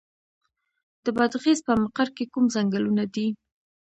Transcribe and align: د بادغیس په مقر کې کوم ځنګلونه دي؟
د 1.03 1.05
بادغیس 1.17 1.59
په 1.67 1.73
مقر 1.83 2.07
کې 2.15 2.25
کوم 2.33 2.45
ځنګلونه 2.55 3.03
دي؟ 3.13 3.27